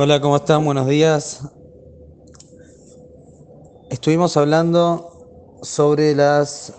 Hola, 0.00 0.20
¿cómo 0.20 0.36
están? 0.36 0.64
Buenos 0.64 0.86
días. 0.86 1.40
Estuvimos 3.90 4.36
hablando 4.36 5.58
sobre 5.62 6.14
las, 6.14 6.72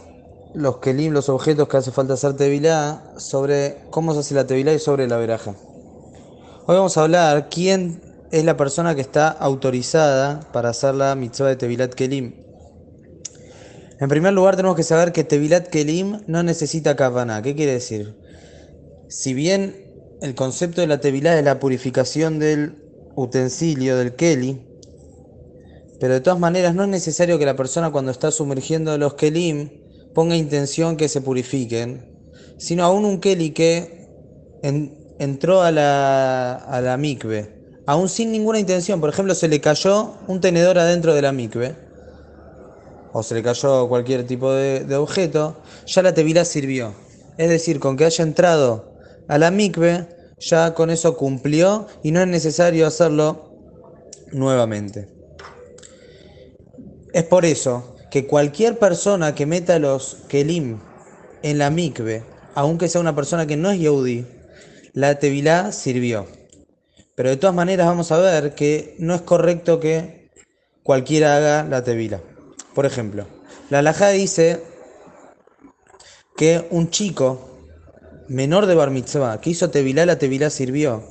los 0.53 0.77
kelim, 0.77 1.11
los 1.11 1.27
objetos 1.27 1.67
que 1.67 1.75
hace 1.75 1.91
falta 1.91 2.13
hacer 2.13 2.37
tevilá, 2.37 3.03
sobre 3.17 3.79
cómo 3.89 4.13
se 4.13 4.19
hace 4.19 4.35
la 4.35 4.47
tevilá 4.47 4.73
y 4.73 4.79
sobre 4.79 5.05
la 5.05 5.17
veraja. 5.17 5.53
Hoy 6.65 6.77
vamos 6.77 6.95
a 6.95 7.01
hablar 7.01 7.49
quién 7.49 8.01
es 8.31 8.45
la 8.45 8.55
persona 8.55 8.95
que 8.95 9.01
está 9.01 9.27
autorizada 9.27 10.39
para 10.53 10.69
hacer 10.69 10.95
la 10.95 11.13
mitzvah 11.15 11.49
de 11.49 11.57
tevilat 11.57 11.93
kelim. 11.95 12.35
En 13.99 14.07
primer 14.07 14.31
lugar 14.31 14.55
tenemos 14.55 14.77
que 14.77 14.83
saber 14.83 15.11
que 15.11 15.25
tevilat 15.25 15.67
kelim 15.67 16.21
no 16.27 16.41
necesita 16.41 16.95
kavaná. 16.95 17.41
¿Qué 17.41 17.53
quiere 17.53 17.73
decir? 17.73 18.15
Si 19.09 19.33
bien 19.33 19.75
el 20.21 20.35
concepto 20.35 20.79
de 20.79 20.87
la 20.87 21.01
tevilá 21.01 21.37
es 21.37 21.43
la 21.43 21.59
purificación 21.59 22.39
del 22.39 22.88
utensilio, 23.15 23.97
del 23.97 24.15
keli, 24.15 24.59
pero 25.99 26.13
de 26.13 26.21
todas 26.21 26.39
maneras 26.39 26.73
no 26.75 26.83
es 26.83 26.89
necesario 26.89 27.37
que 27.37 27.45
la 27.45 27.55
persona 27.55 27.91
cuando 27.91 28.11
está 28.11 28.31
sumergiendo 28.31 28.97
los 28.97 29.15
kelim 29.15 29.69
ponga 30.13 30.35
intención 30.35 30.95
que 30.95 31.09
se 31.09 31.21
purifiquen, 31.21 32.17
sino 32.57 32.83
aún 32.83 33.05
un 33.05 33.19
keli 33.19 33.51
que 33.51 34.07
entró 34.61 35.61
a 35.61 35.71
la, 35.71 36.55
a 36.55 36.81
la 36.81 36.97
mikve, 36.97 37.81
aún 37.85 38.09
sin 38.09 38.31
ninguna 38.31 38.59
intención, 38.59 38.99
por 39.01 39.09
ejemplo 39.09 39.35
se 39.35 39.47
le 39.47 39.59
cayó 39.59 40.15
un 40.27 40.41
tenedor 40.41 40.79
adentro 40.79 41.13
de 41.13 41.21
la 41.21 41.31
mikve, 41.31 41.75
o 43.11 43.23
se 43.23 43.35
le 43.35 43.43
cayó 43.43 43.89
cualquier 43.89 44.25
tipo 44.25 44.53
de, 44.53 44.85
de 44.85 44.95
objeto, 44.95 45.57
ya 45.85 46.01
la 46.01 46.13
tevilá 46.13 46.45
sirvió. 46.45 46.93
Es 47.37 47.49
decir, 47.49 47.79
con 47.79 47.97
que 47.97 48.05
haya 48.05 48.23
entrado 48.23 48.93
a 49.27 49.37
la 49.37 49.49
mikve, 49.49 50.07
ya 50.39 50.73
con 50.73 50.89
eso 50.89 51.17
cumplió 51.17 51.87
y 52.03 52.11
no 52.11 52.21
es 52.21 52.27
necesario 52.27 52.87
hacerlo 52.87 53.51
nuevamente. 54.31 55.07
Es 57.13 57.23
por 57.23 57.45
eso 57.45 57.95
que 58.11 58.27
cualquier 58.27 58.79
persona 58.79 59.35
que 59.35 59.45
meta 59.45 59.79
los 59.79 60.17
kelim 60.27 60.79
en 61.43 61.57
la 61.57 61.69
mikve, 61.69 62.23
aunque 62.55 62.87
sea 62.87 63.01
una 63.01 63.15
persona 63.15 63.47
que 63.47 63.57
no 63.57 63.71
es 63.71 63.79
Yehudi, 63.79 64.25
la 64.93 65.19
tevilá 65.19 65.71
sirvió. 65.71 66.27
Pero 67.15 67.29
de 67.29 67.37
todas 67.37 67.55
maneras 67.55 67.87
vamos 67.87 68.11
a 68.11 68.19
ver 68.19 68.55
que 68.55 68.95
no 68.99 69.13
es 69.13 69.21
correcto 69.21 69.79
que 69.79 70.29
cualquiera 70.83 71.35
haga 71.35 71.63
la 71.63 71.83
tevilá. 71.83 72.21
Por 72.73 72.85
ejemplo, 72.85 73.27
la 73.69 73.79
alajá 73.79 74.09
dice 74.09 74.63
que 76.37 76.65
un 76.71 76.89
chico 76.89 77.48
menor 78.29 78.67
de 78.67 78.75
bar 78.75 78.91
mitzvah 78.91 79.41
que 79.41 79.49
hizo 79.49 79.71
tevilá, 79.71 80.05
la 80.05 80.19
tevilá 80.19 80.49
sirvió. 80.49 81.03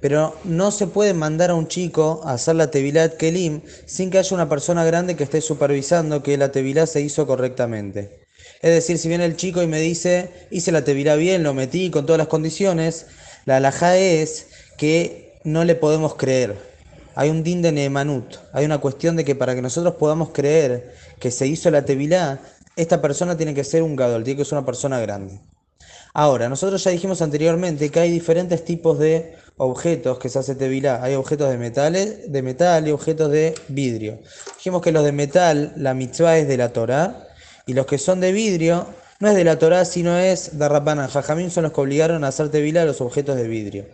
Pero 0.00 0.34
no 0.44 0.70
se 0.70 0.86
puede 0.86 1.12
mandar 1.12 1.50
a 1.50 1.54
un 1.54 1.68
chico 1.68 2.22
a 2.24 2.32
hacer 2.32 2.54
la 2.56 2.70
tevilá 2.70 3.16
kelim 3.18 3.60
sin 3.84 4.10
que 4.10 4.18
haya 4.18 4.34
una 4.34 4.48
persona 4.48 4.84
grande 4.84 5.16
que 5.16 5.24
esté 5.24 5.40
supervisando 5.42 6.22
que 6.22 6.38
la 6.38 6.52
tevilá 6.52 6.86
se 6.86 7.02
hizo 7.02 7.26
correctamente. 7.26 8.20
Es 8.62 8.70
decir, 8.70 8.98
si 8.98 9.08
viene 9.08 9.26
el 9.26 9.36
chico 9.36 9.62
y 9.62 9.66
me 9.66 9.80
dice, 9.80 10.30
hice 10.50 10.72
la 10.72 10.84
tevilá 10.84 11.16
bien, 11.16 11.42
lo 11.42 11.52
metí 11.52 11.90
con 11.90 12.06
todas 12.06 12.18
las 12.18 12.28
condiciones, 12.28 13.06
la 13.44 13.56
alajá 13.56 13.98
es 13.98 14.46
que 14.78 15.34
no 15.44 15.64
le 15.64 15.74
podemos 15.74 16.14
creer. 16.14 16.56
Hay 17.14 17.28
un 17.28 17.42
din 17.42 17.60
de 17.60 17.72
Neemanut, 17.72 18.36
hay 18.52 18.64
una 18.64 18.78
cuestión 18.78 19.16
de 19.16 19.24
que 19.24 19.34
para 19.34 19.54
que 19.54 19.62
nosotros 19.62 19.94
podamos 19.96 20.30
creer 20.30 20.94
que 21.18 21.30
se 21.30 21.46
hizo 21.46 21.70
la 21.70 21.84
tevilá, 21.84 22.40
esta 22.76 23.02
persona 23.02 23.36
tiene 23.36 23.54
que 23.54 23.64
ser 23.64 23.82
un 23.82 23.96
gadol, 23.96 24.24
tiene 24.24 24.38
que 24.38 24.44
ser 24.44 24.56
una 24.56 24.66
persona 24.66 25.00
grande. 25.00 25.40
Ahora, 26.12 26.48
nosotros 26.48 26.82
ya 26.82 26.90
dijimos 26.90 27.22
anteriormente 27.22 27.90
que 27.90 28.00
hay 28.00 28.10
diferentes 28.10 28.64
tipos 28.64 28.98
de 28.98 29.36
objetos 29.56 30.18
que 30.18 30.28
se 30.28 30.38
hace 30.38 30.54
tevilá. 30.54 31.02
Hay 31.02 31.14
objetos 31.14 31.50
de, 31.50 31.58
metales, 31.58 32.32
de 32.32 32.42
metal 32.42 32.88
y 32.88 32.90
objetos 32.90 33.30
de 33.30 33.54
vidrio. 33.68 34.18
Dijimos 34.56 34.82
que 34.82 34.90
los 34.90 35.04
de 35.04 35.12
metal, 35.12 35.72
la 35.76 35.94
mitzvah 35.94 36.38
es 36.38 36.48
de 36.48 36.56
la 36.56 36.72
Torah, 36.72 37.28
y 37.66 37.74
los 37.74 37.86
que 37.86 37.98
son 37.98 38.20
de 38.20 38.32
vidrio, 38.32 38.86
no 39.20 39.28
es 39.28 39.36
de 39.36 39.44
la 39.44 39.58
Torah, 39.58 39.84
sino 39.84 40.16
es 40.18 40.58
de 40.58 40.68
Rapanan. 40.68 41.08
Jajamín 41.08 41.50
son 41.50 41.64
los 41.64 41.72
que 41.72 41.80
obligaron 41.80 42.24
a 42.24 42.28
hacer 42.28 42.48
tevilá 42.48 42.82
a 42.82 42.86
los 42.86 43.00
objetos 43.00 43.36
de 43.36 43.46
vidrio. 43.46 43.86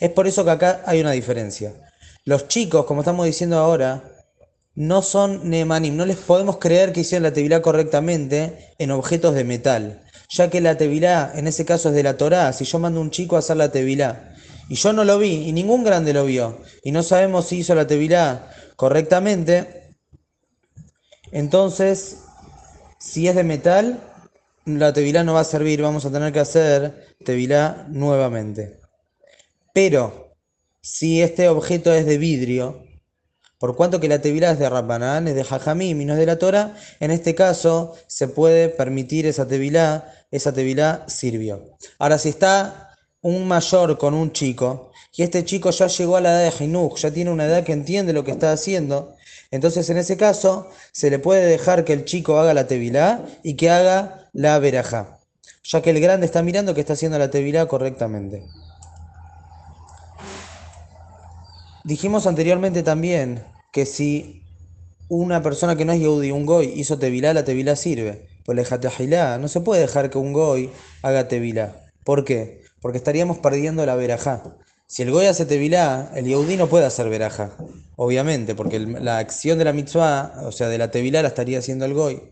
Es 0.00 0.10
por 0.10 0.26
eso 0.26 0.44
que 0.44 0.50
acá 0.50 0.82
hay 0.84 1.00
una 1.00 1.12
diferencia. 1.12 1.72
Los 2.24 2.48
chicos, 2.48 2.84
como 2.84 3.00
estamos 3.00 3.24
diciendo 3.24 3.58
ahora, 3.58 4.02
no 4.74 5.00
son 5.00 5.48
Nemanim, 5.48 5.96
no 5.96 6.04
les 6.04 6.16
podemos 6.16 6.58
creer 6.58 6.92
que 6.92 7.00
hicieron 7.00 7.22
la 7.22 7.32
tevilá 7.32 7.62
correctamente 7.62 8.74
en 8.78 8.90
objetos 8.90 9.34
de 9.34 9.44
metal 9.44 10.03
ya 10.28 10.50
que 10.50 10.60
la 10.60 10.76
tevilá 10.76 11.32
en 11.34 11.46
ese 11.46 11.64
caso 11.64 11.88
es 11.88 11.94
de 11.94 12.02
la 12.02 12.16
Torá, 12.16 12.52
si 12.52 12.64
yo 12.64 12.78
mando 12.78 13.00
a 13.00 13.02
un 13.02 13.10
chico 13.10 13.36
a 13.36 13.40
hacer 13.40 13.56
la 13.56 13.70
tevilá 13.70 14.34
y 14.68 14.76
yo 14.76 14.92
no 14.92 15.04
lo 15.04 15.18
vi 15.18 15.48
y 15.48 15.52
ningún 15.52 15.84
grande 15.84 16.12
lo 16.12 16.24
vio 16.24 16.60
y 16.82 16.92
no 16.92 17.02
sabemos 17.02 17.46
si 17.46 17.58
hizo 17.58 17.74
la 17.74 17.86
tevilá 17.86 18.50
correctamente, 18.76 19.94
entonces 21.32 22.18
si 22.98 23.28
es 23.28 23.34
de 23.36 23.44
metal, 23.44 24.00
la 24.64 24.92
tevilá 24.92 25.24
no 25.24 25.34
va 25.34 25.40
a 25.40 25.44
servir, 25.44 25.82
vamos 25.82 26.04
a 26.06 26.10
tener 26.10 26.32
que 26.32 26.40
hacer 26.40 27.16
tevilá 27.24 27.86
nuevamente. 27.90 28.78
Pero 29.74 30.36
si 30.80 31.20
este 31.20 31.48
objeto 31.48 31.92
es 31.92 32.06
de 32.06 32.18
vidrio, 32.18 32.84
por 33.64 33.76
cuanto 33.76 33.98
que 33.98 34.08
la 34.08 34.20
tevilá 34.20 34.50
es 34.50 34.58
de 34.58 34.68
Rabbanán, 34.68 35.26
es 35.26 35.34
de 35.34 35.42
Jajamim 35.42 35.98
y 35.98 36.04
no 36.04 36.12
es 36.12 36.18
de 36.18 36.26
la 36.26 36.38
Torah, 36.38 36.76
en 37.00 37.10
este 37.10 37.34
caso 37.34 37.94
se 38.06 38.28
puede 38.28 38.68
permitir 38.68 39.24
esa 39.24 39.48
tevilá, 39.48 40.12
esa 40.30 40.52
tevilá 40.52 41.04
sirvió. 41.06 41.74
Ahora, 41.98 42.18
si 42.18 42.28
está 42.28 42.94
un 43.22 43.48
mayor 43.48 43.96
con 43.96 44.12
un 44.12 44.32
chico, 44.32 44.92
y 45.16 45.22
este 45.22 45.46
chico 45.46 45.70
ya 45.70 45.86
llegó 45.86 46.18
a 46.18 46.20
la 46.20 46.42
edad 46.42 46.52
de 46.52 46.62
Hinuch, 46.62 46.98
ya 46.98 47.10
tiene 47.10 47.30
una 47.30 47.46
edad 47.46 47.64
que 47.64 47.72
entiende 47.72 48.12
lo 48.12 48.22
que 48.22 48.32
está 48.32 48.52
haciendo, 48.52 49.16
entonces 49.50 49.88
en 49.88 49.96
ese 49.96 50.18
caso 50.18 50.68
se 50.92 51.08
le 51.08 51.18
puede 51.18 51.46
dejar 51.46 51.86
que 51.86 51.94
el 51.94 52.04
chico 52.04 52.38
haga 52.38 52.52
la 52.52 52.66
tevilá 52.66 53.24
y 53.42 53.54
que 53.54 53.70
haga 53.70 54.28
la 54.34 54.58
verajá, 54.58 55.20
ya 55.62 55.80
que 55.80 55.88
el 55.88 56.00
grande 56.00 56.26
está 56.26 56.42
mirando 56.42 56.74
que 56.74 56.82
está 56.82 56.92
haciendo 56.92 57.18
la 57.18 57.30
tevilá 57.30 57.64
correctamente. 57.64 58.44
Dijimos 61.82 62.26
anteriormente 62.26 62.82
también 62.82 63.53
que 63.74 63.86
si 63.86 64.44
una 65.08 65.42
persona 65.42 65.74
que 65.76 65.84
no 65.84 65.92
es 65.92 65.98
Yehudi, 65.98 66.30
un 66.30 66.46
Goy, 66.46 66.72
hizo 66.76 66.96
Tevilá, 66.96 67.34
la 67.34 67.44
Tevilá 67.44 67.74
sirve. 67.74 68.28
Pues 68.44 68.56
la 68.56 69.38
no 69.38 69.48
se 69.48 69.60
puede 69.60 69.80
dejar 69.82 70.10
que 70.10 70.18
un 70.18 70.32
Goy 70.32 70.70
haga 71.02 71.26
Tevilá. 71.26 71.84
¿Por 72.04 72.24
qué? 72.24 72.62
Porque 72.80 72.98
estaríamos 72.98 73.38
perdiendo 73.38 73.84
la 73.84 73.96
verajá. 73.96 74.44
Si 74.86 75.02
el 75.02 75.10
Goy 75.10 75.26
hace 75.26 75.44
Tevilá, 75.44 76.12
el 76.14 76.26
Yehudi 76.26 76.56
no 76.56 76.68
puede 76.68 76.86
hacer 76.86 77.08
verajá. 77.08 77.56
Obviamente, 77.96 78.54
porque 78.54 78.78
la 78.78 79.18
acción 79.18 79.58
de 79.58 79.64
la 79.64 79.72
mitzvah, 79.72 80.42
o 80.44 80.52
sea, 80.52 80.68
de 80.68 80.78
la 80.78 80.92
Tevilá, 80.92 81.22
la 81.22 81.28
estaría 81.28 81.58
haciendo 81.58 81.84
el 81.84 81.94
Goy. 81.94 82.22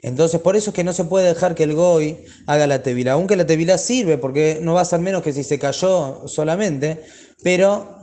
Entonces, 0.00 0.40
por 0.40 0.56
eso 0.56 0.70
es 0.70 0.74
que 0.74 0.82
no 0.82 0.94
se 0.94 1.04
puede 1.04 1.28
dejar 1.28 1.54
que 1.54 1.64
el 1.64 1.74
Goy 1.74 2.24
haga 2.46 2.66
la 2.66 2.82
Tevilá. 2.82 3.12
Aunque 3.12 3.36
la 3.36 3.44
Tevilá 3.44 3.76
sirve, 3.76 4.16
porque 4.16 4.60
no 4.62 4.72
va 4.72 4.80
a 4.80 4.86
ser 4.86 5.00
menos 5.00 5.22
que 5.22 5.34
si 5.34 5.44
se 5.44 5.58
cayó 5.58 6.26
solamente, 6.26 7.02
pero 7.42 7.99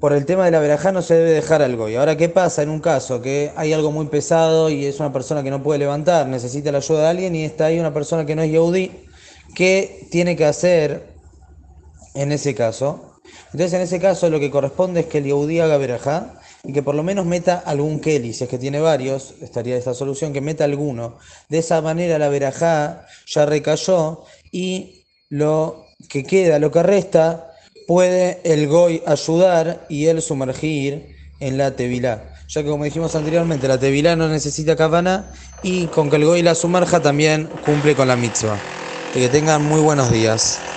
por 0.00 0.12
el 0.12 0.26
tema 0.26 0.44
de 0.44 0.50
la 0.50 0.60
verajá 0.60 0.92
no 0.92 1.02
se 1.02 1.14
debe 1.14 1.30
dejar 1.30 1.62
algo. 1.62 1.88
Y 1.88 1.96
ahora, 1.96 2.16
¿qué 2.16 2.28
pasa 2.28 2.62
en 2.62 2.68
un 2.68 2.80
caso 2.80 3.22
que 3.22 3.52
hay 3.56 3.72
algo 3.72 3.90
muy 3.90 4.06
pesado 4.06 4.68
y 4.68 4.84
es 4.84 5.00
una 5.00 5.12
persona 5.12 5.42
que 5.42 5.50
no 5.50 5.62
puede 5.62 5.78
levantar, 5.78 6.26
necesita 6.26 6.70
la 6.70 6.78
ayuda 6.78 7.02
de 7.02 7.08
alguien 7.08 7.34
y 7.34 7.44
está 7.44 7.66
ahí 7.66 7.78
una 7.78 7.94
persona 7.94 8.26
que 8.26 8.36
no 8.36 8.42
es 8.42 8.50
Yehudi? 8.50 8.92
¿Qué 9.54 10.06
tiene 10.10 10.36
que 10.36 10.44
hacer 10.44 11.14
en 12.14 12.32
ese 12.32 12.54
caso? 12.54 13.20
Entonces, 13.52 13.72
en 13.72 13.80
ese 13.80 13.98
caso, 13.98 14.28
lo 14.28 14.38
que 14.38 14.50
corresponde 14.50 15.00
es 15.00 15.06
que 15.06 15.18
el 15.18 15.24
Yehudi 15.24 15.60
haga 15.60 15.78
verajá 15.78 16.40
y 16.62 16.72
que 16.72 16.82
por 16.82 16.94
lo 16.94 17.02
menos 17.02 17.24
meta 17.24 17.62
algún 17.64 18.00
Kelly. 18.00 18.34
Si 18.34 18.44
es 18.44 18.50
que 18.50 18.58
tiene 18.58 18.80
varios, 18.80 19.34
estaría 19.40 19.76
esta 19.76 19.94
solución, 19.94 20.32
que 20.32 20.40
meta 20.40 20.64
alguno. 20.64 21.16
De 21.48 21.58
esa 21.58 21.80
manera, 21.80 22.18
la 22.18 22.28
verajá 22.28 23.06
ya 23.26 23.46
recayó 23.46 24.24
y 24.52 25.04
lo 25.30 25.86
que 26.08 26.24
queda, 26.24 26.58
lo 26.58 26.70
que 26.70 26.82
resta, 26.82 27.55
puede 27.86 28.40
el 28.44 28.68
Goy 28.68 29.02
ayudar 29.06 29.86
y 29.88 30.06
él 30.06 30.20
sumergir 30.22 31.16
en 31.40 31.58
la 31.58 31.76
Tevilá. 31.76 32.32
Ya 32.48 32.62
que 32.62 32.68
como 32.68 32.84
dijimos 32.84 33.14
anteriormente, 33.14 33.68
la 33.68 33.78
Tevilá 33.78 34.16
no 34.16 34.28
necesita 34.28 34.76
cabana 34.76 35.32
y 35.62 35.88
con 35.88 36.10
que 36.10 36.16
el 36.16 36.24
Goy 36.24 36.42
la 36.42 36.54
sumerja 36.54 37.00
también 37.00 37.48
cumple 37.64 37.94
con 37.94 38.08
la 38.08 38.16
mitzvah. 38.16 38.58
que 39.12 39.28
tengan 39.28 39.62
muy 39.62 39.80
buenos 39.80 40.10
días. 40.10 40.75